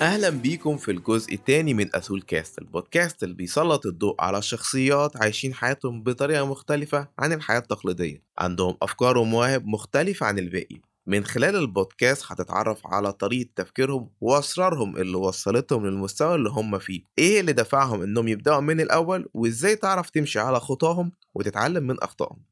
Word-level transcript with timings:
أهلا 0.00 0.30
بيكم 0.30 0.76
في 0.76 0.90
الجزء 0.90 1.34
الثاني 1.34 1.74
من 1.74 1.96
أثول 1.96 2.22
كاست 2.22 2.58
البودكاست 2.58 3.22
اللي 3.22 3.34
بيسلط 3.34 3.86
الضوء 3.86 4.14
على 4.20 4.42
شخصيات 4.42 5.16
عايشين 5.16 5.54
حياتهم 5.54 6.02
بطريقة 6.02 6.46
مختلفة 6.46 7.08
عن 7.18 7.32
الحياة 7.32 7.58
التقليدية. 7.58 8.22
عندهم 8.38 8.76
أفكار 8.82 9.18
ومواهب 9.18 9.66
مختلفة 9.66 10.26
عن 10.26 10.38
الباقي. 10.38 10.80
من 11.06 11.24
خلال 11.24 11.56
البودكاست 11.56 12.24
هتتعرف 12.32 12.86
على 12.86 13.12
طريقة 13.12 13.48
تفكيرهم 13.56 14.10
وأسرارهم 14.20 14.96
اللي 14.96 15.16
وصلتهم 15.16 15.86
للمستوى 15.86 16.34
اللي 16.34 16.50
هم 16.50 16.78
فيه. 16.78 17.02
إيه 17.18 17.40
اللي 17.40 17.52
دفعهم 17.52 18.02
إنهم 18.02 18.28
يبدأوا 18.28 18.60
من 18.60 18.80
الأول 18.80 19.28
وإزاي 19.34 19.76
تعرف 19.76 20.10
تمشي 20.10 20.38
على 20.38 20.60
خطاهم 20.60 21.12
وتتعلم 21.34 21.86
من 21.86 22.00
أخطائهم؟ 22.02 22.42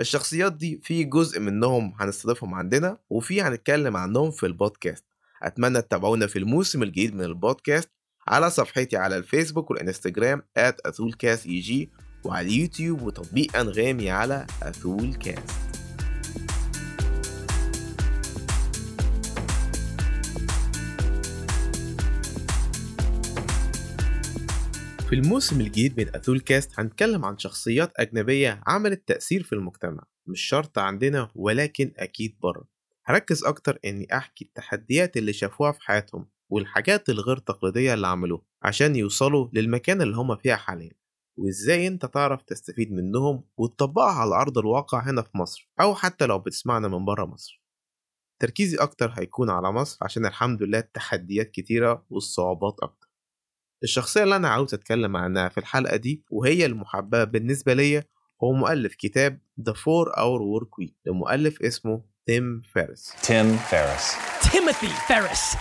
الشخصيات 0.00 0.52
دي 0.52 0.80
في 0.84 1.04
جزء 1.04 1.40
منهم 1.40 1.94
هنستضيفهم 2.00 2.54
عندنا 2.54 2.98
وفي 3.10 3.42
هنتكلم 3.42 3.96
عنهم 3.96 4.30
في 4.30 4.46
البودكاست. 4.46 5.04
أتمنى 5.46 5.82
تتابعونا 5.82 6.26
في 6.26 6.38
الموسم 6.38 6.82
الجديد 6.82 7.14
من 7.14 7.24
البودكاست 7.24 7.90
على 8.28 8.50
صفحتي 8.50 8.96
على 8.96 9.16
الفيسبوك 9.16 9.70
والإنستجرام 9.70 10.42
@أثولكاست 10.56 11.48
وعلى 12.24 12.46
اليوتيوب 12.46 13.02
وتطبيق 13.02 13.56
أنغامي 13.56 14.10
على 14.10 14.46
أثول 14.62 15.16
في 25.08 25.14
الموسم 25.14 25.60
الجديد 25.60 26.00
من 26.00 26.16
أثول 26.16 26.40
كاست 26.40 26.80
هنتكلم 26.80 27.24
عن 27.24 27.38
شخصيات 27.38 27.92
أجنبية 27.96 28.60
عملت 28.66 29.08
تأثير 29.08 29.42
في 29.42 29.52
المجتمع 29.52 30.02
مش 30.26 30.40
شرط 30.40 30.78
عندنا 30.78 31.30
ولكن 31.34 31.92
أكيد 31.96 32.36
بره. 32.42 32.75
هركز 33.08 33.44
أكتر 33.44 33.78
إني 33.84 34.16
أحكي 34.16 34.44
التحديات 34.44 35.16
اللي 35.16 35.32
شافوها 35.32 35.72
في 35.72 35.80
حياتهم 35.82 36.28
والحاجات 36.50 37.08
الغير 37.08 37.38
تقليدية 37.38 37.94
اللي 37.94 38.06
عملوها 38.06 38.42
عشان 38.62 38.96
يوصلوا 38.96 39.48
للمكان 39.52 40.02
اللي 40.02 40.16
هما 40.16 40.36
فيها 40.36 40.56
حاليا. 40.56 40.92
وإزاي 41.38 41.86
أنت 41.86 42.06
تعرف 42.06 42.42
تستفيد 42.42 42.92
منهم 42.92 43.44
وتطبقها 43.56 44.12
على 44.12 44.34
أرض 44.34 44.58
الواقع 44.58 45.10
هنا 45.10 45.22
في 45.22 45.38
مصر 45.38 45.70
أو 45.80 45.94
حتى 45.94 46.26
لو 46.26 46.38
بتسمعنا 46.38 46.88
من 46.88 47.04
برا 47.04 47.26
مصر؟ 47.26 47.62
تركيزي 48.40 48.76
أكتر 48.76 49.10
هيكون 49.10 49.50
على 49.50 49.72
مصر 49.72 49.98
عشان 50.02 50.26
الحمد 50.26 50.62
لله 50.62 50.78
التحديات 50.78 51.50
كتيرة 51.50 52.06
والصعوبات 52.10 52.76
أكتر. 52.82 53.08
الشخصية 53.82 54.22
اللي 54.22 54.36
أنا 54.36 54.48
عاوز 54.48 54.74
أتكلم 54.74 55.16
عنها 55.16 55.48
في 55.48 55.58
الحلقة 55.58 55.96
دي 55.96 56.24
وهي 56.30 56.66
المحببة 56.66 57.24
بالنسبة 57.24 57.74
ليا 57.74 58.04
هو 58.44 58.52
مؤلف 58.52 58.94
كتاب 58.94 59.40
The 59.60 59.74
4 59.88 60.12
Hour 60.14 60.40
Work 60.60 60.68
Week 60.84 60.92
لمؤلف 61.06 61.62
اسمه 61.62 62.15
تيم 62.28 62.62
فارس 62.74 63.12
تيم 63.22 63.56
فارس 63.56 64.12
تيموثي 64.52 64.88
فارس 65.08 65.56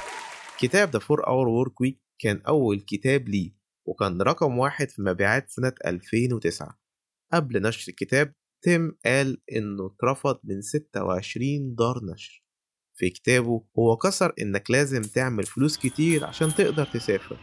كتاب 0.59 0.97
The 0.97 1.01
4 1.11 1.25
Hour 1.25 1.47
Work 1.47 1.71
Week 1.71 1.95
كان 2.19 2.41
أول 2.47 2.79
كتاب 2.79 3.29
ليه 3.29 3.51
وكان 3.87 4.21
رقم 4.21 4.57
واحد 4.57 4.89
في 4.89 5.01
مبيعات 5.01 5.49
سنة 5.49 5.73
2009 5.85 6.79
قبل 7.33 7.61
نشر 7.61 7.89
الكتاب 7.89 8.33
تيم 8.61 8.97
قال 9.05 9.41
إنه 9.55 9.85
اترفض 9.85 10.39
من 10.43 10.61
26 10.61 11.75
دار 11.75 11.99
نشر. 12.13 12.43
في 12.97 13.09
كتابه 13.09 13.65
هو 13.79 13.97
كسر 13.97 14.33
إنك 14.41 14.71
لازم 14.71 15.01
تعمل 15.01 15.43
فلوس 15.43 15.77
كتير 15.77 16.25
عشان 16.25 16.55
تقدر 16.55 16.85
تسافر. 16.85 17.37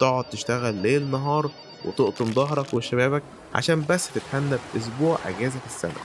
تقعد 0.00 0.28
تشتغل 0.28 0.74
ليل 0.74 1.10
نهار 1.10 1.50
وتقطم 1.84 2.32
ظهرك 2.32 2.74
وشبابك 2.74 3.22
عشان 3.54 3.86
بس 3.88 4.14
تتهنى 4.14 4.56
بأسبوع 4.74 5.18
أجازة 5.24 5.58
في 5.58 5.66
السنة. 5.66 6.00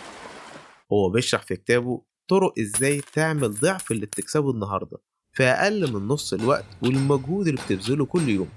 هو 0.93 1.09
بيشرح 1.09 1.41
في 1.41 1.55
كتابه 1.55 2.10
طرق 2.27 2.53
إزاي 2.59 3.01
تعمل 3.13 3.51
ضعف 3.51 3.91
اللي 3.91 4.05
بتكسبه 4.05 4.51
النهارده 4.51 4.97
في 5.33 5.43
أقل 5.43 5.93
من 5.93 6.07
نص 6.07 6.33
الوقت 6.33 6.65
والمجهود 6.83 7.47
اللي 7.47 7.61
بتبذله 7.61 8.05
كل 8.05 8.29
يوم. 8.29 8.49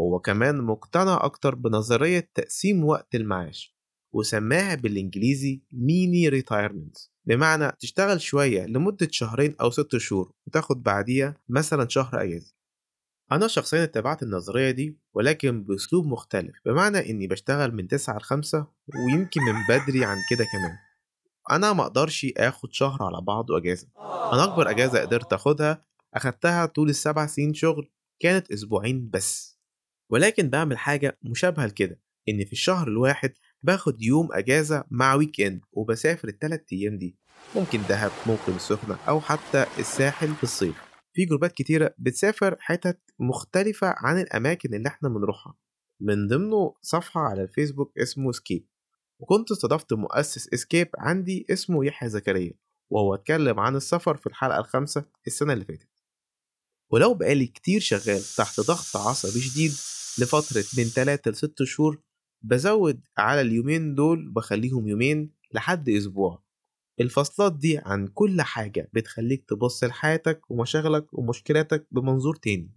هو 0.00 0.18
كمان 0.18 0.60
مقتنع 0.60 1.18
أكتر 1.24 1.54
بنظرية 1.54 2.30
تقسيم 2.34 2.84
وقت 2.84 3.14
المعاش 3.14 3.76
وسماها 4.14 4.74
بالإنجليزي 4.74 5.62
mini 5.72 6.28
retirement 6.28 6.96
بمعنى 7.24 7.72
تشتغل 7.80 8.20
شوية 8.20 8.66
لمدة 8.66 9.08
شهرين 9.10 9.54
أو 9.60 9.70
ست 9.70 9.96
شهور 9.96 10.32
وتاخد 10.46 10.82
بعديها 10.82 11.36
مثلا 11.48 11.88
شهر 11.88 12.22
أجازة. 12.22 12.54
أنا 13.32 13.46
شخصيا 13.48 13.84
اتبعت 13.84 14.22
النظرية 14.22 14.70
دي 14.70 14.98
ولكن 15.14 15.62
بأسلوب 15.64 16.06
مختلف 16.06 16.56
بمعنى 16.66 17.10
إني 17.10 17.26
بشتغل 17.26 17.74
من 17.74 17.88
تسعة 17.88 18.18
لخمسة 18.18 18.66
ويمكن 19.06 19.40
من 19.40 19.54
بدري 19.68 20.04
عن 20.04 20.16
كده 20.30 20.44
كمان. 20.52 20.76
أنا 21.50 21.72
مقدرش 21.72 22.26
آخد 22.36 22.72
شهر 22.72 23.02
على 23.02 23.20
بعضه 23.20 23.58
أجازة 23.58 23.88
أنا 24.32 24.44
أكبر 24.44 24.70
أجازة 24.70 25.00
قدرت 25.00 25.32
أخدها 25.32 25.84
أخدتها 26.14 26.66
طول 26.66 26.88
السبع 26.88 27.26
سنين 27.26 27.54
شغل 27.54 27.90
كانت 28.20 28.52
أسبوعين 28.52 29.10
بس. 29.10 29.60
ولكن 30.10 30.50
بعمل 30.50 30.78
حاجة 30.78 31.18
مشابهة 31.22 31.66
لكده 31.66 32.00
إن 32.28 32.44
في 32.44 32.52
الشهر 32.52 32.88
الواحد 32.88 33.32
باخد 33.62 34.02
يوم 34.02 34.28
أجازة 34.32 34.84
مع 34.90 35.14
ويك 35.14 35.40
إند 35.40 35.60
وبسافر 35.72 36.28
التلات 36.28 36.66
أيام 36.72 36.98
دي. 36.98 37.16
ممكن 37.56 37.80
دهب 37.88 38.10
ممكن 38.26 38.52
السخنة 38.56 38.98
أو 39.08 39.20
حتى 39.20 39.66
الساحل 39.78 40.34
في 40.34 40.42
الصيف. 40.42 40.74
في 41.12 41.24
جروبات 41.24 41.52
كتيرة 41.52 41.94
بتسافر 41.98 42.56
حتت 42.60 43.00
مختلفة 43.18 43.94
عن 43.96 44.20
الأماكن 44.20 44.74
اللي 44.74 44.88
إحنا 44.88 45.08
بنروحها. 45.08 45.54
من 46.00 46.26
ضمنه 46.28 46.74
صفحة 46.82 47.20
على 47.20 47.42
الفيسبوك 47.42 47.98
اسمه 47.98 48.32
Escape 48.32 48.66
وكنت 49.20 49.50
استضفت 49.50 49.92
مؤسس 49.92 50.48
Escape 50.54 50.88
عندي 50.98 51.46
اسمه 51.50 51.84
يحيى 51.84 52.08
زكريا 52.08 52.52
وهو 52.90 53.14
اتكلم 53.14 53.60
عن 53.60 53.76
السفر 53.76 54.16
في 54.16 54.26
الحلقة 54.26 54.58
الخامسة 54.58 55.04
السنة 55.26 55.52
اللي 55.52 55.64
فاتت. 55.64 55.88
ولو 56.90 57.14
بقالي 57.14 57.46
كتير 57.46 57.80
شغال 57.80 58.22
تحت 58.36 58.60
ضغط 58.60 58.96
عصبي 58.96 59.40
شديد 59.40 59.70
لفترة 60.18 60.64
من 60.78 60.84
3 60.84 61.30
ل 61.30 61.36
6 61.36 61.64
شهور 61.64 62.02
بزود 62.42 63.00
على 63.18 63.40
اليومين 63.40 63.94
دول 63.94 64.28
بخليهم 64.32 64.88
يومين 64.88 65.32
لحد 65.54 65.88
أسبوع. 65.88 66.42
الفصلات 67.00 67.56
دي 67.56 67.78
عن 67.78 68.06
كل 68.06 68.42
حاجة 68.42 68.90
بتخليك 68.92 69.44
تبص 69.48 69.84
لحياتك 69.84 70.50
ومشاغلك 70.50 71.14
ومشكلاتك 71.14 71.86
بمنظور 71.90 72.36
تاني. 72.36 72.70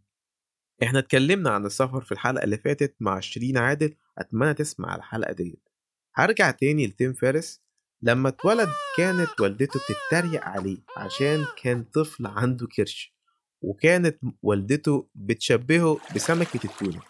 إحنا 0.83 0.99
اتكلمنا 0.99 1.49
عن 1.49 1.65
السفر 1.65 2.01
في 2.01 2.11
الحلقة 2.11 2.43
اللي 2.43 2.57
فاتت 2.57 2.95
مع 2.99 3.19
شيرين 3.19 3.57
عادل 3.57 3.95
أتمنى 4.17 4.53
تسمع 4.53 4.95
الحلقة 4.95 5.33
ديت. 5.33 5.69
هرجع 6.15 6.51
تاني 6.51 6.87
لتيم 6.87 7.13
فارس 7.13 7.61
لما 8.01 8.29
اتولد 8.29 8.69
كانت 8.97 9.41
والدته 9.41 9.79
بتتريق 9.79 10.43
عليه 10.45 10.77
عشان 10.97 11.45
كان 11.63 11.83
طفل 11.83 12.27
عنده 12.27 12.67
كرش 12.67 13.13
وكانت 13.61 14.17
والدته 14.41 15.07
بتشبهه 15.15 15.97
بسمكة 16.15 16.59
التونة. 16.65 17.01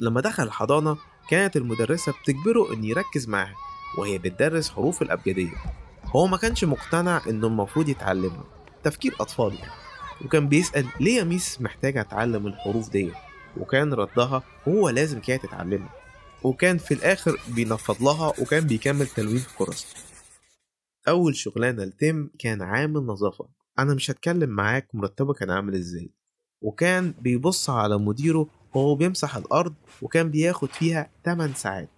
لما 0.00 0.20
دخل 0.20 0.42
الحضانة 0.42 0.98
كانت 1.30 1.56
المدرسة 1.56 2.12
بتجبره 2.12 2.74
إن 2.74 2.84
يركز 2.84 3.28
معاها 3.28 3.54
وهي 3.98 4.18
بتدرس 4.18 4.70
حروف 4.70 5.02
الأبجدية. 5.02 5.56
هو 6.04 6.26
ما 6.26 6.36
كانش 6.36 6.64
مقتنع 6.64 7.20
إنه 7.28 7.46
المفروض 7.46 7.88
يتعلمها. 7.88 8.44
تفكير 8.82 9.14
أطفال 9.20 9.54
يعني. 9.54 9.72
وكان 10.24 10.48
بيسأل 10.48 10.86
ليه 11.00 11.16
يا 11.18 11.24
miss 11.24 11.60
محتاج 11.60 11.96
أتعلم 11.96 12.46
الحروف 12.46 12.90
دي 12.90 13.12
وكان 13.56 13.94
ردها 13.94 14.42
هو 14.68 14.88
لازم 14.88 15.20
كده 15.20 15.36
تتعلمها. 15.36 16.03
وكان 16.44 16.78
في 16.78 16.94
الآخر 16.94 17.40
بينفض 17.48 18.02
لها 18.02 18.32
وكان 18.40 18.66
بيكمل 18.66 19.06
تلوين 19.06 19.42
كورس. 19.58 19.94
أول 21.08 21.36
شغلانة 21.36 21.84
لتيم 21.84 22.30
كان 22.38 22.62
عامل 22.62 23.00
نظافة. 23.06 23.48
أنا 23.78 23.94
مش 23.94 24.10
هتكلم 24.10 24.50
معاك 24.50 24.88
مرتبه 24.94 25.32
كان 25.32 25.50
عامل 25.50 25.74
إزاي. 25.74 26.10
وكان 26.60 27.14
بيبص 27.20 27.70
على 27.70 27.98
مديره 27.98 28.48
وهو 28.74 28.94
بيمسح 28.94 29.36
الأرض 29.36 29.74
وكان 30.02 30.30
بياخد 30.30 30.68
فيها 30.68 31.10
8 31.24 31.54
ساعات. 31.54 31.88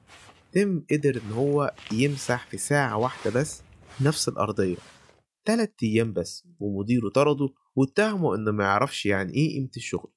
تيم 0.53 0.87
قدر 0.91 1.21
إن 1.27 1.33
هو 1.33 1.75
يمسح 1.93 2.47
في 2.51 2.59
ساعة 2.59 2.97
واحدة 2.97 3.41
بس 3.41 3.63
نفس 4.01 4.29
الأرضية. 4.29 4.77
تلات 5.45 5.75
أيام 5.83 6.13
بس 6.13 6.45
ومديره 6.61 7.09
طرده 7.09 7.49
واتهمه 7.77 8.35
إنه 8.35 8.51
ما 8.51 8.65
يعرفش 8.65 9.07
يعني 9.07 9.35
إيه 9.35 9.55
قيمة 9.55 9.71
الشغل. 9.77 10.16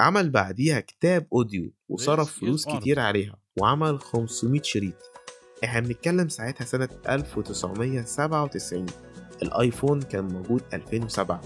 عمل 0.00 0.30
بعديها 0.30 0.80
كتاب 0.80 1.26
أوديو 1.32 1.72
وصرف 1.88 2.38
فلوس 2.40 2.68
كتير 2.68 3.00
عليها 3.00 3.36
وعمل 3.60 4.00
500 4.00 4.62
شريط. 4.62 4.94
إحنا 5.64 5.80
بنتكلم 5.80 6.28
ساعتها 6.28 6.64
سنة 6.64 6.88
1997 7.08 8.86
الآيفون 9.42 10.02
كان 10.02 10.24
موجود 10.24 10.62
2007 10.72 11.40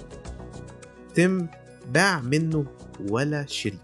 تم 1.14 1.46
باع 1.86 2.20
منه 2.20 2.66
ولا 3.10 3.46
شريط. 3.46 3.80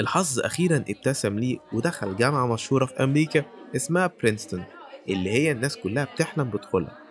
الحظ 0.00 0.40
أخيرا 0.40 0.76
ابتسم 0.76 1.38
ليه 1.38 1.58
ودخل 1.72 2.16
جامعة 2.16 2.46
مشهورة 2.46 2.86
في 2.86 3.04
أمريكا 3.04 3.44
اسمها 3.76 4.06
برينستون 4.06 4.64
اللي 5.08 5.30
هي 5.30 5.52
الناس 5.52 5.76
كلها 5.76 6.04
بتحلم 6.04 6.44
بدخولها. 6.44 7.03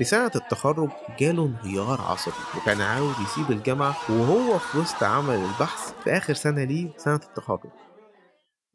في 0.00 0.06
سنة 0.06 0.30
التخرج 0.36 0.90
جاله 1.18 1.46
انهيار 1.46 2.00
عصبي 2.00 2.34
وكان 2.56 2.80
عاوز 2.80 3.14
يسيب 3.20 3.50
الجامعة 3.50 3.96
وهو 4.10 4.58
في 4.58 4.78
وسط 4.78 5.02
عمل 5.02 5.34
البحث 5.34 5.92
في 6.04 6.10
آخر 6.10 6.34
سنة 6.34 6.64
ليه 6.64 6.92
سنة 6.96 7.20
التخرج. 7.28 7.70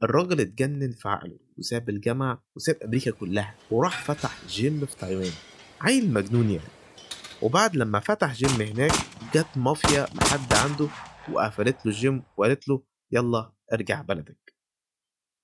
الراجل 0.04 0.42
اتجنن 0.42 0.92
في 0.92 1.10
عقله 1.10 1.38
وساب 1.58 1.90
الجامعة 1.90 2.44
وساب 2.56 2.76
أمريكا 2.84 3.12
كلها 3.12 3.56
وراح 3.72 4.04
فتح 4.04 4.46
جيم 4.48 4.86
في 4.86 4.96
تايوان. 4.96 5.32
عيل 5.82 6.14
مجنون 6.14 6.50
يعني. 6.50 6.70
وبعد 7.42 7.76
لما 7.76 8.00
فتح 8.00 8.34
جيم 8.34 8.62
هناك 8.62 8.94
جت 9.34 9.48
مافيا 9.56 10.08
لحد 10.16 10.54
عنده 10.54 10.88
وقفلت 11.32 11.86
له 11.86 11.92
الجيم 11.92 12.24
وقالت 12.38 12.68
له 12.68 12.84
يلا 13.12 13.52
ارجع 13.74 14.02
بلدك 14.02 14.54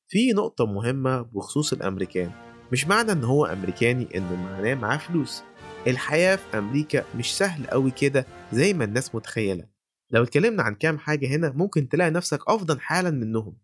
في 0.08 0.32
نقطة 0.32 0.66
مهمة 0.66 1.22
بخصوص 1.22 1.74
الأمريكان 1.74 2.32
مش 2.72 2.88
معنى 2.88 3.12
إن 3.12 3.24
هو 3.24 3.46
أمريكاني 3.46 4.18
إنه 4.18 4.36
معناه 4.36 4.76
معاه 4.76 4.98
فلوس. 4.98 5.44
الحياة 5.88 6.36
في 6.36 6.58
أمريكا 6.58 7.06
مش 7.16 7.38
سهل 7.38 7.68
قوي 7.68 7.92
كده 7.92 8.26
زي 8.54 8.74
ما 8.74 8.84
الناس 8.84 9.16
متخيلة. 9.16 9.68
لو 10.12 10.24
اتكلمنا 10.24 10.64
عن 10.64 10.76
كام 10.76 10.98
حاجة 10.98 11.28
هنا 11.28 11.50
ممكن 11.50 11.90
تلاقي 11.90 12.12
نفسك 12.12 12.40
أفضل 12.48 12.80
حالا 12.80 13.10
منهم. 13.12 13.58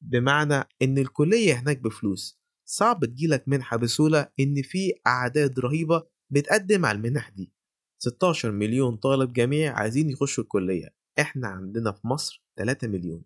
بمعنى 0.00 0.64
إن 0.82 0.98
الكلية 0.98 1.54
هناك 1.54 1.78
بفلوس. 1.78 2.38
صعب 2.68 3.04
تجيلك 3.04 3.44
منحة 3.46 3.76
بسهولة 3.76 4.28
إن 4.40 4.62
في 4.62 4.92
أعداد 5.06 5.60
رهيبة 5.60 6.06
بتقدم 6.30 6.86
على 6.86 6.96
المنح 6.98 7.28
دي. 7.28 7.52
16 8.02 8.50
مليون 8.50 8.96
طالب 8.96 9.32
جامعي 9.32 9.68
عايزين 9.68 10.10
يخشوا 10.10 10.44
الكلية. 10.44 10.94
إحنا 11.20 11.48
عندنا 11.48 11.92
في 11.92 12.06
مصر 12.06 12.44
3 12.56 12.88
مليون. 12.88 13.22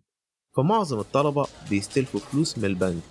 فمعظم 0.55 0.99
الطلبة 0.99 1.47
بيستلفوا 1.69 2.19
فلوس 2.19 2.57
من 2.57 2.65
البنك. 2.65 3.03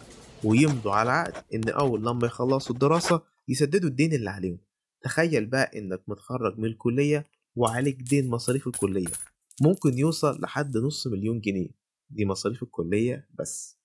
ويمضوا 0.44 0.92
على 0.92 1.10
عقد 1.10 1.44
إن 1.54 1.68
أول 1.68 2.00
لما 2.02 2.26
يخلصوا 2.26 2.74
الدراسة 2.74 3.22
يسددوا 3.48 3.88
الدين 3.88 4.12
اللي 4.12 4.30
عليهم. 4.30 4.58
تخيل 5.02 5.46
بقى 5.46 5.78
إنك 5.78 6.02
متخرج 6.08 6.58
من 6.58 6.64
الكلية 6.64 7.26
وعليك 7.56 8.02
دين 8.02 8.30
مصاريف 8.30 8.66
الكلية. 8.66 9.06
ممكن 9.62 9.98
يوصل 9.98 10.40
لحد 10.40 10.76
نص 10.76 11.06
مليون 11.06 11.40
جنيه. 11.40 11.68
دي 12.10 12.24
مصاريف 12.26 12.62
الكلية 12.62 13.28
بس. 13.38 13.78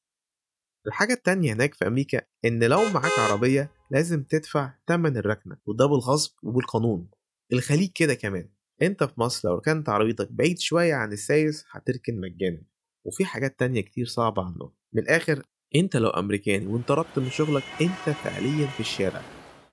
الحاجة 0.87 1.13
التانية 1.13 1.53
هناك 1.53 1.73
في 1.73 1.87
أمريكا 1.87 2.21
إن 2.45 2.63
لو 2.63 2.79
معاك 2.93 3.19
عربية 3.19 3.71
لازم 3.91 4.23
تدفع 4.23 4.73
تمن 4.87 5.17
الركنة 5.17 5.57
وده 5.65 5.85
بالغصب 5.85 6.31
وبالقانون 6.43 7.09
الخليج 7.53 7.89
كده 7.95 8.13
كمان. 8.13 8.49
أنت 8.81 9.03
في 9.03 9.13
مصر 9.21 9.49
لو 9.49 9.55
ركنت 9.55 9.89
عربيتك 9.89 10.31
بعيد 10.31 10.59
شوية 10.59 10.93
عن 10.93 11.13
السايس 11.13 11.65
هتركن 11.71 12.19
مجانا. 12.21 12.61
وفي 13.05 13.25
حاجات 13.25 13.59
تانية 13.59 13.81
كتير 13.81 14.05
صعبة 14.05 14.43
عنه. 14.45 14.71
من 14.93 15.01
الآخر 15.03 15.43
انت 15.75 15.95
لو 15.97 16.09
أمريكاني 16.09 16.67
وانطردت 16.67 17.19
من 17.19 17.29
شغلك 17.29 17.63
انت 17.81 18.15
فعليا 18.15 18.67
في 18.67 18.79
الشارع 18.79 19.21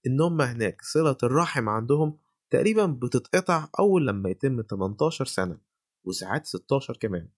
إن 0.07 0.21
هم 0.21 0.41
هناك 0.41 0.83
صلة 0.83 1.17
الرحم 1.23 1.69
عندهم 1.69 2.19
تقريبا 2.51 2.87
بتتقطع 2.87 3.69
أول 3.79 4.07
لما 4.07 4.31
يتم 4.31 4.63
18 4.63 5.25
سنة 5.25 5.59
وساعات 6.05 6.47
16 6.47 6.97
كمان 6.97 7.29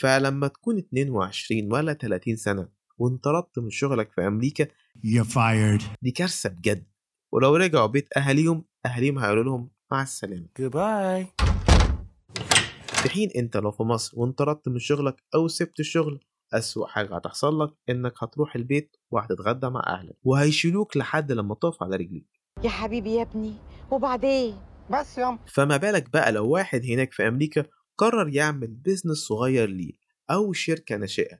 فلما 0.00 0.48
تكون 0.48 0.78
22 0.78 1.72
ولا 1.72 1.92
30 1.92 2.36
سنة 2.36 2.68
وانطردت 2.98 3.58
من 3.58 3.70
شغلك 3.70 4.12
في 4.12 4.26
أمريكا 4.26 4.66
You're 5.06 5.26
fired. 5.34 5.82
دي 6.02 6.10
كارثة 6.10 6.48
بجد 6.50 6.84
ولو 7.32 7.56
رجعوا 7.56 7.86
بيت 7.86 8.08
أهاليهم 8.16 8.64
أهاليهم 8.86 9.18
هيقولوا 9.18 9.44
لهم 9.44 9.70
مع 9.92 10.02
السلامة 10.02 10.46
Goodbye. 10.58 11.44
في 13.02 13.08
حين 13.10 13.30
انت 13.36 13.56
لو 13.56 13.70
في 13.70 13.82
مصر 13.82 14.20
وانطردت 14.20 14.68
من 14.68 14.78
شغلك 14.78 15.22
أو 15.34 15.48
سبت 15.48 15.80
الشغل 15.80 16.20
أسوأ 16.52 16.86
حاجة 16.86 17.16
هتحصل 17.16 17.60
لك 17.62 17.70
إنك 17.90 18.12
هتروح 18.22 18.56
البيت 18.56 18.96
وهتتغدى 19.10 19.68
مع 19.68 19.82
أهلك 19.86 20.16
وهيشيلوك 20.22 20.96
لحد 20.96 21.32
لما 21.32 21.54
تقف 21.54 21.82
على 21.82 21.96
رجليك. 21.96 22.26
يا 22.64 22.68
حبيبي 22.70 23.14
يا 23.14 23.22
ابني 23.22 23.54
وبعدين؟ 23.90 24.56
بس 24.90 25.18
يا 25.18 25.38
فما 25.46 25.76
بالك 25.76 26.10
بقى 26.10 26.32
لو 26.32 26.48
واحد 26.48 26.84
هناك 26.84 27.12
في 27.12 27.28
أمريكا 27.28 27.64
قرر 27.98 28.28
يعمل 28.28 28.66
بيزنس 28.66 29.16
صغير 29.18 29.68
ليه 29.68 29.92
أو 30.30 30.52
شركة 30.52 30.96
ناشئة 30.96 31.38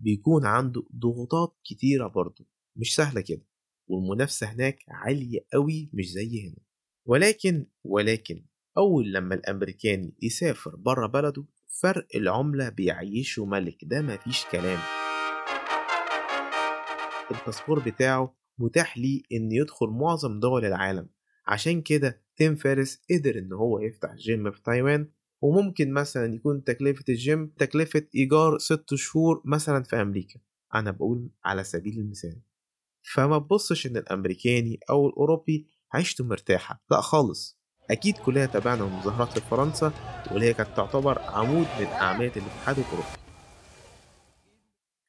بيكون 0.00 0.46
عنده 0.46 0.82
ضغوطات 0.96 1.56
كتيرة 1.64 2.06
برضه. 2.08 2.46
مش 2.76 2.94
سهلة 2.94 3.20
كده 3.20 3.46
والمنافسة 3.88 4.46
هناك 4.46 4.78
عالية 4.88 5.46
قوي 5.52 5.90
مش 5.92 6.10
زي 6.10 6.48
هنا. 6.48 6.56
ولكن 7.06 7.66
ولكن 7.84 8.44
أول 8.78 9.12
لما 9.12 9.34
الأمريكاني 9.34 10.14
يسافر 10.22 10.76
برا 10.76 11.06
بلده 11.06 11.44
فرق 11.84 12.06
العملة 12.14 12.68
بيعيشه 12.68 13.44
ملك 13.44 13.78
ده 13.82 14.02
مفيش 14.02 14.44
كلام. 14.44 14.78
الباسبور 17.30 17.80
بتاعه 17.80 18.36
متاح 18.58 18.98
ليه 18.98 19.22
إن 19.32 19.52
يدخل 19.52 19.86
معظم 19.86 20.40
دول 20.40 20.64
العالم. 20.64 21.08
عشان 21.46 21.82
كده 21.82 22.22
تيم 22.36 22.54
فارس 22.54 23.02
قدر 23.10 23.38
إن 23.38 23.52
هو 23.52 23.80
يفتح 23.80 24.14
جيم 24.14 24.50
في 24.50 24.62
تايوان 24.62 25.08
وممكن 25.40 25.92
مثلا 25.92 26.34
يكون 26.34 26.64
تكلفة 26.64 27.04
الجيم 27.08 27.46
تكلفة 27.46 28.06
إيجار 28.14 28.58
ست 28.58 28.94
شهور 28.94 29.42
مثلا 29.44 29.82
في 29.82 29.96
أمريكا. 29.96 30.40
أنا 30.74 30.90
بقول 30.90 31.30
على 31.44 31.64
سبيل 31.64 31.98
المثال. 31.98 32.40
فما 33.14 33.38
تبصش 33.38 33.86
إن 33.86 33.96
الأمريكاني 33.96 34.78
أو 34.90 35.08
الأوروبي 35.08 35.68
عيشته 35.92 36.24
مرتاحة 36.24 36.84
لا 36.90 37.00
خالص. 37.00 37.63
أكيد 37.90 38.16
كلنا 38.18 38.46
تابعنا 38.46 38.84
المظاهرات 38.84 39.38
في 39.38 39.40
فرنسا 39.40 39.92
واللي 40.30 40.46
هي 40.46 40.54
كانت 40.54 40.76
تعتبر 40.76 41.18
عمود 41.18 41.66
من 41.80 41.86
أعمدة 41.86 42.32
الاتحاد 42.36 42.78
الأوروبي. 42.78 43.08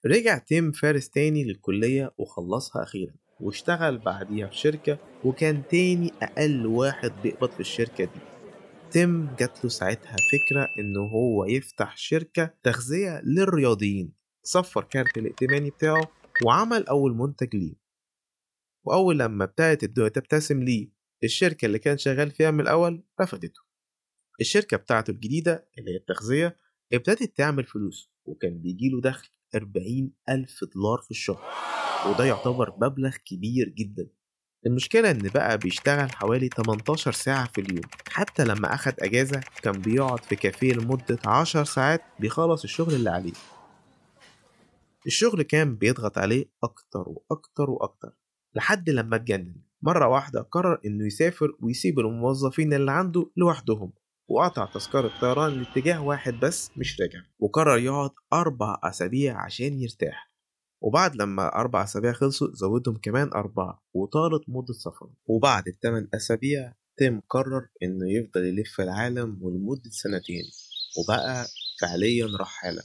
رجع 0.05 0.37
تيم 0.37 0.71
فارس 0.71 1.09
تاني 1.09 1.43
للكلية 1.43 2.11
وخلصها 2.17 2.83
أخيرا 2.83 3.13
واشتغل 3.39 3.97
بعديها 3.97 4.47
في 4.47 4.57
شركة 4.57 4.97
وكان 5.23 5.67
تاني 5.67 6.13
أقل 6.21 6.65
واحد 6.65 7.11
بيقبض 7.23 7.49
في 7.51 7.59
الشركة 7.59 8.03
دي. 8.03 8.19
تيم 8.91 9.35
جات 9.39 9.63
له 9.63 9.69
ساعتها 9.69 10.15
فكرة 10.15 10.67
إنه 10.79 11.01
هو 11.01 11.45
يفتح 11.45 11.97
شركة 11.97 12.53
تغذية 12.63 13.21
للرياضيين. 13.23 14.13
صفر 14.43 14.83
كارت 14.83 15.17
الائتماني 15.17 15.69
بتاعه 15.69 16.07
وعمل 16.45 16.87
أول 16.87 17.15
منتج 17.15 17.55
ليه. 17.55 17.75
وأول 18.83 19.19
لما 19.19 19.43
ابتدت 19.43 19.83
الدنيا 19.83 20.09
تبتسم 20.09 20.63
ليه. 20.63 20.94
الشركة 21.23 21.65
اللي 21.65 21.79
كان 21.79 21.97
شغال 21.97 22.31
فيها 22.31 22.51
من 22.51 22.59
الأول 22.59 23.03
رفضته. 23.21 23.61
الشركة 24.41 24.77
بتاعته 24.77 25.11
الجديدة 25.11 25.67
اللي 25.77 25.91
هي 25.91 25.95
التغذية 25.95 26.57
ابتدت 26.93 27.37
تعمل 27.37 27.65
فلوس 27.65 28.11
وكان 28.25 28.61
بيجيله 28.61 29.01
دخل 29.01 29.29
40 29.55 30.11
ألف 30.29 30.63
دولار 30.75 30.97
في 31.01 31.11
الشهر. 31.11 31.43
وده 32.09 32.25
يعتبر 32.25 32.73
مبلغ 32.81 33.15
كبير 33.25 33.69
جدا. 33.69 34.07
المشكلة 34.65 35.11
إن 35.11 35.17
بقى 35.33 35.57
بيشتغل 35.57 36.11
حوالي 36.11 36.47
18 36.47 37.11
ساعة 37.11 37.47
في 37.51 37.61
اليوم. 37.61 37.83
حتى 38.09 38.43
لما 38.45 38.73
أخد 38.73 38.93
أجازة 38.99 39.39
كان 39.61 39.81
بيقعد 39.81 40.23
في 40.23 40.35
كافيه 40.35 40.73
لمدة 40.73 41.19
10 41.25 41.63
ساعات 41.63 42.01
بيخلص 42.19 42.63
الشغل 42.63 42.93
اللي 42.93 43.09
عليه. 43.09 43.33
الشغل 45.07 45.41
كان 45.41 45.75
بيضغط 45.75 46.17
عليه 46.17 46.45
أكتر 46.63 47.03
وأكتر 47.09 47.69
وأكتر 47.69 48.13
لحد 48.55 48.89
لما 48.89 49.15
اتجنن. 49.15 49.55
مرة 49.85 50.07
واحدة 50.07 50.41
قرر 50.41 50.79
إنه 50.85 51.05
يسافر 51.05 51.57
ويسيب 51.61 51.99
الموظفين 51.99 52.73
اللي 52.73 52.91
عنده 52.91 53.31
لوحدهم 53.37 53.93
وقطع 54.27 54.65
تذكرة 54.65 55.11
طيران 55.21 55.51
لاتجاه 55.59 56.03
واحد 56.03 56.33
بس 56.33 56.71
مش 56.77 57.01
راجع 57.01 57.19
وقرر 57.39 57.77
يقعد 57.77 58.09
أربع 58.33 58.77
أسابيع 58.83 59.45
عشان 59.45 59.79
يرتاح. 59.79 60.31
وبعد 60.81 61.15
لما 61.15 61.55
أربع 61.55 61.83
أسابيع 61.83 62.13
خلصوا 62.13 62.47
زودهم 62.53 62.97
كمان 62.97 63.29
أربعة 63.33 63.83
وطالت 63.93 64.43
مدة 64.47 64.73
سفره 64.73 65.13
وبعد 65.25 65.67
الثمان 65.67 66.07
أسابيع 66.13 66.73
تيم 66.97 67.21
قرر 67.29 67.67
إنه 67.83 68.11
يفضل 68.11 68.45
يلف 68.45 68.81
العالم 68.81 69.37
ولمدة 69.41 69.89
سنتين 69.89 70.43
وبقى 70.97 71.45
فعليا 71.81 72.27
رحالة. 72.39 72.83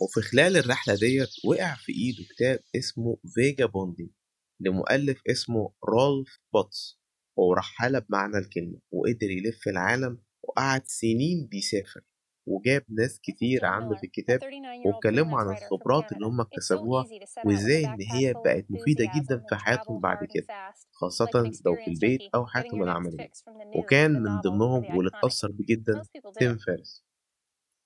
وفي 0.00 0.20
خلال 0.20 0.56
الرحلة 0.56 0.94
ديت 0.94 1.28
وقع 1.44 1.74
في 1.74 1.92
إيده 1.92 2.24
كتاب 2.34 2.58
اسمه 2.76 3.18
Vagabonding 3.34 4.12
لمؤلف 4.60 5.22
اسمه 5.30 5.72
رولف 5.88 6.38
بوتس 6.54 7.00
هو 7.38 7.52
رحالة 7.54 7.98
بمعنى 7.98 8.38
الكلمة 8.38 8.78
وقدر 8.92 9.30
يلف 9.30 9.68
العالم 9.68 10.18
وقعد 10.42 10.82
سنين 10.86 11.46
بيسافر 11.46 12.00
وجاب 12.48 12.84
ناس 12.88 13.20
كتير 13.22 13.64
عنده 13.66 13.96
في 13.96 14.06
الكتاب 14.06 14.44
واتكلموا 14.84 15.40
عن 15.40 15.50
الخبرات 15.50 16.12
اللي 16.12 16.26
هم 16.26 16.40
اكتسبوها 16.40 17.06
وازاي 17.42 17.84
إن 17.84 17.96
هي 18.00 18.34
بقت 18.44 18.66
مفيدة 18.70 19.04
جدا 19.04 19.44
في 19.48 19.56
حياتهم 19.56 20.00
بعد 20.00 20.18
كده 20.24 20.48
خاصة 20.92 21.30
لو 21.66 21.76
في 21.76 21.88
البيت 21.90 22.26
أو 22.34 22.46
حياتهم 22.46 22.82
العملية. 22.82 23.28
وكان 23.74 24.22
من 24.22 24.40
ضمنهم 24.40 24.86
واللي 24.94 25.10
اتأثر 25.10 25.50
بيه 25.52 25.64
جدا 25.76 26.02
تيم 26.38 26.58
فارس. 26.58 27.04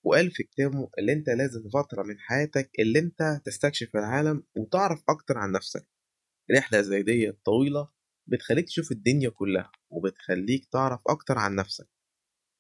وقال 0.04 0.30
في 0.30 0.42
كتابه 0.42 0.90
اللي 0.98 1.12
أنت 1.12 1.28
لازم 1.28 1.70
فترة 1.70 2.02
من 2.02 2.18
حياتك 2.20 2.70
اللي 2.78 2.98
أنت 2.98 3.40
تستكشف 3.44 3.96
العالم 3.96 4.42
وتعرف 4.56 5.02
أكتر 5.08 5.38
عن 5.38 5.52
نفسك. 5.52 5.88
رحلة 6.52 6.80
زي 6.80 7.02
دي 7.02 7.32
طويلة 7.32 7.88
بتخليك 8.26 8.64
تشوف 8.66 8.92
الدنيا 8.92 9.28
كلها 9.28 9.72
وبتخليك 9.90 10.64
تعرف 10.72 11.00
أكتر 11.08 11.38
عن 11.38 11.54
نفسك. 11.54 11.88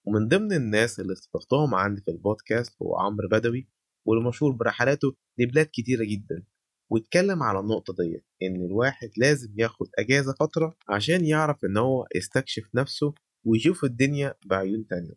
ومن 0.06 0.28
ضمن 0.28 0.52
الناس 0.52 1.00
اللي 1.00 1.12
استضفتهم 1.12 1.74
عندي 1.74 2.00
في 2.00 2.10
البودكاست 2.10 2.82
هو 2.82 2.96
عمرو 2.96 3.28
بدوي 3.28 3.68
والمشهور 4.06 4.52
برحلاته 4.52 5.16
لبلاد 5.38 5.66
كتيرة 5.72 6.04
جدا. 6.04 6.44
واتكلم 6.90 7.42
على 7.42 7.60
النقطة 7.60 7.94
دي 7.98 8.24
إن 8.42 8.64
الواحد 8.66 9.10
لازم 9.16 9.54
ياخد 9.58 9.86
أجازة 9.98 10.34
فترة 10.40 10.76
عشان 10.88 11.24
يعرف 11.24 11.64
إن 11.64 11.76
هو 11.76 12.06
يستكشف 12.16 12.64
نفسه 12.74 13.14
ويشوف 13.46 13.84
الدنيا 13.84 14.34
بعيون 14.46 14.86
تانية. 14.86 15.14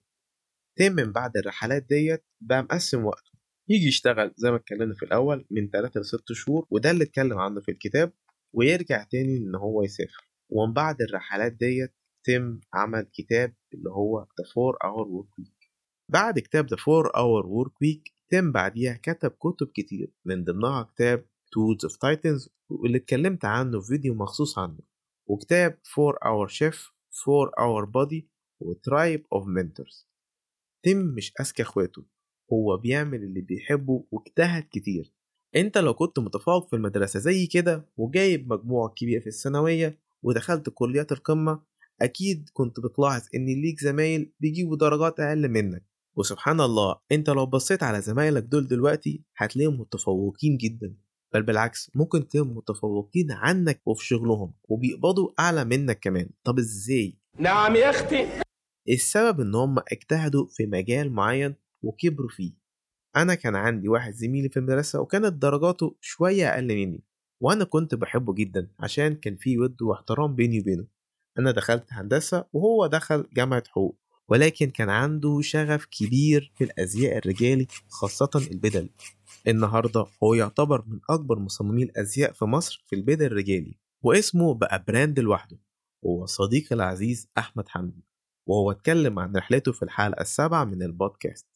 تيم 0.78 0.94
من 0.94 1.12
بعد 1.12 1.38
الرحلات 1.38 1.84
ديت 1.90 2.26
بقى 2.42 2.64
مقسم 2.64 3.06
وقته. 3.06 3.32
يجي 3.70 3.88
يشتغل 3.88 4.34
زي 4.38 4.52
ما 4.52 4.56
اتكلمنا 4.58 4.94
في 4.94 5.04
الأول 5.04 5.46
من 5.52 5.70
3 5.70 6.00
ل 6.00 6.06
6 6.06 6.34
شهور 6.34 6.68
وده 6.72 6.92
اللي 6.92 7.04
اتكلم 7.04 7.38
عنه 7.38 7.62
في 7.62 7.72
الكتاب 7.72 8.14
ويرجع 8.54 9.04
تاني 9.04 9.38
إن 9.38 9.56
هو 9.56 9.84
يسافر. 9.84 10.28
ومن 10.50 10.74
بعد 10.74 11.02
الرحلات 11.02 11.54
ديت 11.54 11.94
تيم 12.24 12.62
عمل 12.74 13.08
كتاب 13.14 13.54
اللي 13.74 13.90
هو 13.90 14.26
The 14.26 14.58
4 14.58 14.74
Hour 14.74 15.06
Work 15.06 15.44
Week. 15.44 15.70
بعد 16.12 16.40
كتاب 16.40 16.68
The 16.70 16.78
4 16.88 17.12
Hour 17.12 17.46
Work 17.46 17.72
Week 17.72 18.14
تيم 18.30 18.52
بعديها 18.52 19.00
كتب 19.04 19.32
كتب 19.32 19.68
كتير 19.74 20.14
من 20.26 20.44
ضمنها 20.44 20.84
كتاب 20.84 21.26
Tools 21.26 21.90
of 21.90 21.94
Titans 21.94 22.50
واللي 22.70 22.98
اتكلمت 22.98 23.46
عنه 23.46 23.80
في 23.80 23.88
فيديو 23.88 24.14
مخصوص 24.14 24.60
عنه. 24.60 24.80
وكتاب 25.28 25.80
4 26.00 26.14
Hour 26.14 26.50
Chef 26.50 26.78
4 27.28 27.52
Hour 27.60 27.86
Body 27.88 28.24
و 28.60 28.74
Tribe 28.74 29.22
of 29.36 29.44
Mentors. 29.44 30.06
تيم 30.84 30.98
مش 30.98 31.34
أذكى 31.42 31.62
اخواته 31.62 32.06
هو 32.54 32.78
بيعمل 32.78 33.24
اللي 33.24 33.42
بيحبه 33.42 34.06
واجتهد 34.12 34.68
كتير. 34.72 35.14
انت 35.56 35.78
لو 35.78 35.94
كنت 35.94 36.20
متفوق 36.20 36.70
في 36.70 36.76
المدرسة 36.76 37.20
زي 37.20 37.46
كده 37.48 37.90
وجايب 37.98 38.54
مجموع 38.54 38.94
كبير 38.96 39.22
في 39.22 39.28
الثانوية 39.28 40.00
ودخلت 40.24 40.70
كليات 40.70 41.12
القمة 41.12 41.62
أكيد 42.02 42.50
كنت 42.54 42.80
بتلاحظ 42.80 43.22
إن 43.36 43.46
ليك 43.46 43.80
زمايل 43.80 44.34
بيجيبوا 44.40 44.78
درجات 44.78 45.20
أقل 45.20 45.50
منك. 45.50 45.86
وسبحان 46.16 46.62
الله 46.62 46.96
انت 47.12 47.30
لو 47.30 47.46
بصيت 47.46 47.84
على 47.84 48.02
زمايلك 48.02 48.44
دول 48.44 48.68
دلوقتي 48.68 49.24
هتلاقيهم 49.38 49.80
متفوقين 49.80 50.58
جدا. 50.58 50.96
بل 51.34 51.44
بالعكس 51.44 51.92
ممكن 51.96 52.28
تلاقيهم 52.28 52.58
متفوقين 52.58 53.32
عنك 53.32 53.82
وفي 53.86 54.06
شغلهم 54.06 54.54
وبيقبضوا 54.64 55.30
أعلى 55.40 55.66
منك 55.66 56.00
كمان. 56.00 56.30
طب 56.44 56.60
إزاي؟ 56.60 57.18
نعم 57.40 57.76
يا 57.76 57.90
أختي. 57.90 58.28
السبب 58.90 59.40
إن 59.42 59.56
هم 59.56 59.76
اجتهدوا 59.92 60.46
في 60.50 60.66
مجال 60.66 61.12
معين 61.12 61.56
وكبروا 61.82 62.30
فيه. 62.30 62.54
أنا 63.18 63.36
كان 63.36 63.56
عندي 63.56 63.90
واحد 63.90 64.14
زميلي 64.14 64.50
في 64.50 64.58
المدرسة 64.58 65.00
وكانت 65.02 65.34
درجاته 65.34 65.96
شوية 66.02 66.50
أقل 66.50 66.68
مني 66.76 67.04
وأنا 67.42 67.64
كنت 67.64 67.96
بحبه 67.96 68.34
جدا 68.34 68.68
عشان 68.80 69.16
كان 69.16 69.36
في 69.36 69.60
ود 69.60 69.82
واحترام 69.82 70.36
بيني 70.36 70.60
وبينه. 70.60 70.88
أنا 71.40 71.52
دخلت 71.52 71.86
هندسة 71.94 72.46
وهو 72.54 72.88
دخل 72.88 73.28
جامعة 73.34 73.64
حقوق 73.70 73.98
ولكن 74.30 74.70
كان 74.70 74.90
عنده 74.90 75.40
شغف 75.42 75.86
كبير 75.86 76.52
في 76.58 76.64
الأزياء 76.64 77.18
الرجالي 77.18 77.68
خاصة 77.90 78.30
البدل 78.52 78.90
النهاردة 79.48 80.06
هو 80.24 80.34
يعتبر 80.34 80.84
من 80.88 81.00
أكبر 81.10 81.40
مصممي 81.40 81.84
الأزياء 81.84 82.32
في 82.32 82.46
مصر 82.46 82.84
في 82.88 82.96
البدل 82.96 83.26
الرجالي 83.26 83.76
واسمه 84.04 84.54
بقى 84.54 84.84
براند 84.88 85.20
لوحده 85.20 85.58
هو 86.06 86.26
صديقي 86.26 86.76
العزيز 86.76 87.28
أحمد 87.38 87.70
حمدي 87.70 88.04
وهو 88.48 88.72
اتكلم 88.72 89.20
عن 89.20 89.36
رحلته 89.36 89.72
في 89.72 89.84
الحلقة 89.84 90.22
السابعة 90.22 90.64
من 90.64 90.84
البودكاست. 90.84 91.48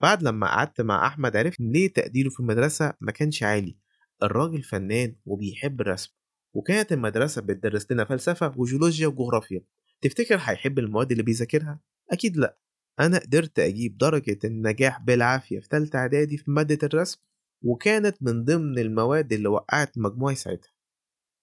بعد 0.00 0.22
لما 0.22 0.46
قعدت 0.46 0.80
مع 0.80 1.06
أحمد 1.06 1.36
عرفت 1.36 1.60
ليه 1.60 1.92
تقديره 1.92 2.28
في 2.28 2.40
المدرسة 2.40 2.94
ما 3.00 3.12
كانش 3.12 3.42
عالي. 3.42 3.76
الراجل 4.22 4.62
فنان 4.62 5.16
وبيحب 5.26 5.80
الرسم 5.80 6.12
وكانت 6.54 6.92
المدرسة 6.92 7.42
بتدرس 7.42 7.92
لنا 7.92 8.04
فلسفة 8.04 8.54
وجيولوجيا 8.56 9.06
وجغرافيا. 9.06 9.64
تفتكر 10.00 10.34
هيحب 10.34 10.78
المواد 10.78 11.10
اللي 11.10 11.22
بيذاكرها؟ 11.22 11.80
أكيد 12.12 12.36
لأ. 12.36 12.58
أنا 13.00 13.18
قدرت 13.18 13.58
أجيب 13.58 13.98
درجة 13.98 14.38
النجاح 14.44 15.00
بالعافية 15.00 15.60
في 15.60 15.68
تالتة 15.68 15.98
إعدادي 15.98 16.36
في 16.38 16.50
مادة 16.50 16.78
الرسم 16.82 17.20
وكانت 17.62 18.16
من 18.20 18.44
ضمن 18.44 18.78
المواد 18.78 19.32
اللي 19.32 19.48
وقعت 19.48 19.98
مجموعي 19.98 20.34
ساعتها. 20.34 20.70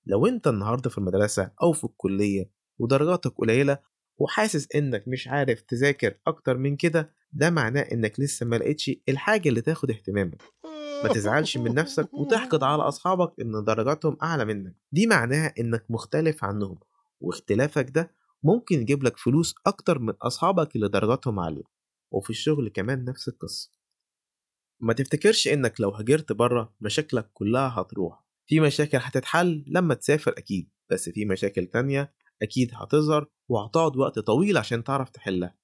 لو 0.05 0.27
أنت 0.27 0.48
النهاردة 0.48 0.89
في 0.89 0.98
المدرسة 0.98 1.51
أو 1.62 1.74
في 1.74 1.83
الكلية 1.83 2.50
ودرجاتك 2.79 3.33
قليلة 3.38 3.77
وحاسس 4.17 4.67
إنك 4.75 5.07
مش 5.07 5.27
عارف 5.27 5.62
تذاكر 5.62 6.15
أكتر 6.27 6.57
من 6.57 6.75
كده 6.75 7.13
ده 7.33 7.49
معناه 7.49 7.81
إنك 7.81 8.19
لسه 8.19 8.45
ما 8.45 8.55
لقيتش 8.55 8.91
الحاجة 9.09 9.49
اللي 9.49 9.61
تاخد 9.61 9.91
اهتمامك. 9.91 10.41
ما 11.03 11.13
تزعلش 11.13 11.57
من 11.57 11.73
نفسك 11.73 12.13
وتحقد 12.13 12.63
على 12.63 12.83
أصحابك 12.83 13.33
إن 13.41 13.63
درجاتهم 13.63 14.17
أعلى 14.23 14.45
منك. 14.45 14.75
دي 14.91 15.07
معناها 15.07 15.53
إنك 15.59 15.85
مختلف 15.89 16.43
عنهم 16.43 16.79
واختلافك 17.21 17.89
ده 17.89 18.11
ممكن 18.43 18.81
يجيب 18.81 19.03
لك 19.03 19.17
فلوس 19.17 19.55
أكتر 19.67 19.99
من 19.99 20.13
أصحابك 20.21 20.75
اللي 20.75 20.89
درجاتهم 20.89 21.39
عالية. 21.39 21.63
وفي 22.11 22.29
الشغل 22.29 22.69
كمان 22.69 23.05
نفس 23.05 23.27
القصة. 23.27 23.71
ما 24.79 24.93
تفتكرش 24.93 25.47
إنك 25.47 25.81
لو 25.81 25.89
هاجرت 25.89 26.31
بره 26.31 26.73
مشاكلك 26.81 27.29
كلها 27.33 27.81
هتروح. 27.81 28.23
في 28.47 28.59
مشاكل 28.59 28.97
هتتحل 29.01 29.63
لما 29.67 29.93
تسافر 29.93 30.31
أكيد 30.37 30.69
بس 30.89 31.09
في 31.09 31.25
مشاكل 31.25 31.65
تانية 31.65 32.13
أكيد 32.41 32.71
هتظهر 32.73 33.27
وهتقعد 33.49 33.97
وقت 33.97 34.19
طويل 34.19 34.57
عشان 34.57 34.83
تعرف 34.83 35.09
تحلها. 35.09 35.55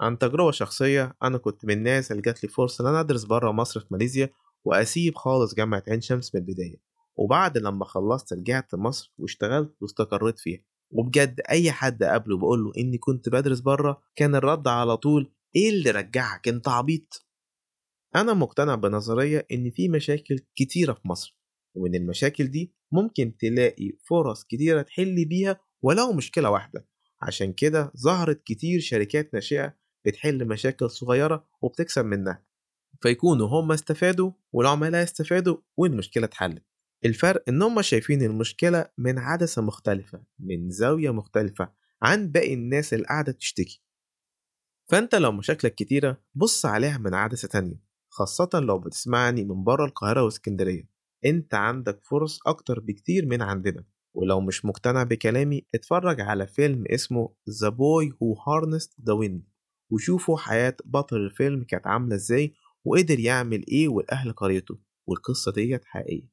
عن 0.00 0.18
تجربة 0.18 0.50
شخصية 0.50 1.16
أنا 1.22 1.38
كنت 1.38 1.64
من 1.64 1.74
الناس 1.74 2.10
اللي 2.10 2.22
جات 2.22 2.42
لي 2.44 2.48
فرصة 2.48 2.82
إن 2.84 2.88
أنا 2.88 3.00
أدرس 3.00 3.24
بره 3.24 3.52
مصر 3.52 3.80
في 3.80 3.86
ماليزيا 3.90 4.30
وأسيب 4.64 5.14
خالص 5.14 5.54
جامعة 5.54 5.82
عين 5.88 6.00
شمس 6.00 6.34
من 6.34 6.40
البداية. 6.40 6.76
وبعد 7.16 7.58
لما 7.58 7.84
خلصت 7.84 8.32
رجعت 8.32 8.74
مصر 8.74 9.14
واشتغلت 9.18 9.74
واستقريت 9.80 10.38
فيها. 10.38 10.60
وبجد 10.90 11.40
أي 11.50 11.72
حد 11.72 12.04
قابله 12.04 12.38
بقول 12.38 12.64
له 12.64 12.72
إني 12.78 12.98
كنت 12.98 13.28
بدرس 13.28 13.60
بره 13.60 14.02
كان 14.16 14.34
الرد 14.34 14.68
على 14.68 14.96
طول 14.96 15.32
إيه 15.56 15.70
اللي 15.70 15.90
رجعك؟ 15.90 16.48
أنت 16.48 16.68
عبيط. 16.68 17.26
أنا 18.16 18.34
مقتنع 18.34 18.74
بنظرية 18.74 19.46
إن 19.52 19.70
في 19.70 19.88
مشاكل 19.88 20.38
كتيرة 20.56 20.92
في 20.92 21.08
مصر 21.08 21.38
ومن 21.74 21.94
المشاكل 21.94 22.44
دي 22.46 22.72
ممكن 22.92 23.36
تلاقي 23.36 23.92
فرص 24.08 24.44
كتيرة 24.44 24.82
تحل 24.82 25.24
بيها 25.24 25.60
ولو 25.82 26.12
مشكلة 26.12 26.50
واحدة. 26.50 26.86
عشان 27.22 27.52
كده 27.52 27.92
ظهرت 27.96 28.42
كتير 28.42 28.80
شركات 28.80 29.34
ناشئة 29.34 29.74
بتحل 30.08 30.48
مشاكل 30.48 30.90
صغيرة 30.90 31.46
وبتكسب 31.62 32.04
منها. 32.04 32.42
فيكونوا 33.00 33.48
هم 33.48 33.72
استفادوا 33.72 34.32
والعملاء 34.52 35.02
استفادوا 35.02 35.56
والمشكلة 35.76 36.24
اتحلت. 36.24 36.64
الفرق 37.04 37.44
إن 37.48 37.62
هم 37.62 37.82
شايفين 37.82 38.22
المشكلة 38.22 38.88
من 38.98 39.18
عدسة 39.18 39.62
مختلفة 39.62 40.22
من 40.38 40.70
زاوية 40.70 41.10
مختلفة 41.10 41.72
عن 42.02 42.28
باقي 42.28 42.54
الناس 42.54 42.94
اللي 42.94 43.06
قاعدة 43.06 43.32
تشتكي. 43.32 43.82
فأنت 44.90 45.14
لو 45.14 45.32
مشاكلك 45.32 45.74
كتيرة 45.74 46.22
بص 46.34 46.66
عليها 46.66 46.98
من 46.98 47.14
عدسة 47.14 47.48
تانية 47.48 47.82
خاصة 48.08 48.50
لو 48.54 48.78
بتسمعني 48.78 49.44
من 49.44 49.64
بره 49.64 49.84
القاهرة 49.84 50.22
وإسكندرية. 50.22 50.88
أنت 51.24 51.54
عندك 51.54 52.00
فرص 52.04 52.40
أكتر 52.46 52.80
بكتير 52.80 53.26
من 53.26 53.42
عندنا. 53.42 53.84
ولو 54.14 54.40
مش 54.40 54.64
مقتنع 54.64 55.02
بكلامي 55.02 55.66
اتفرج 55.74 56.20
على 56.20 56.46
فيلم 56.46 56.84
اسمه 56.86 57.34
The 57.50 57.70
Boy 57.70 58.12
Who 58.12 58.34
Harnessed 58.36 58.92
the 59.10 59.14
Wind. 59.14 59.57
وشوفوا 59.90 60.38
حياة 60.38 60.76
بطل 60.84 61.16
الفيلم 61.16 61.64
كانت 61.64 61.86
عاملة 61.86 62.14
إزاي 62.14 62.54
وقدر 62.84 63.20
يعمل 63.20 63.64
إيه 63.68 63.88
والأهل 63.88 64.32
قريته. 64.32 64.78
والقصة 65.06 65.52
ديت 65.52 65.84
حقيقية. 65.84 66.28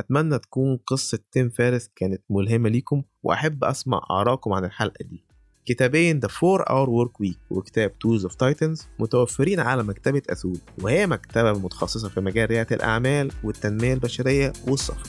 أتمنى 0.00 0.38
تكون 0.38 0.76
قصة 0.76 1.18
تيم 1.32 1.48
فارس 1.48 1.90
كانت 1.96 2.22
ملهمة 2.30 2.68
ليكم 2.68 3.02
وأحب 3.22 3.64
أسمع 3.64 4.00
آراءكم 4.10 4.52
عن 4.52 4.64
الحلقة 4.64 5.04
دي. 5.04 5.24
كتابين 5.66 6.20
The 6.20 6.28
4 6.44 6.64
Hour 6.64 6.88
Work 6.88 7.26
Week 7.26 7.38
وكتاب 7.50 7.90
Tools 7.90 8.22
of 8.22 8.32
Titans 8.32 8.84
متوفرين 8.98 9.60
على 9.60 9.82
مكتبة 9.82 10.22
أثول 10.30 10.58
وهي 10.82 11.06
مكتبة 11.06 11.52
متخصصة 11.52 12.08
في 12.08 12.20
مجال 12.20 12.50
ريادة 12.50 12.76
الأعمال 12.76 13.32
والتنمية 13.44 13.94
البشرية 13.94 14.52
والسفر 14.68 15.08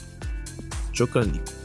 شكرا 0.92 1.24
لكم 1.24 1.61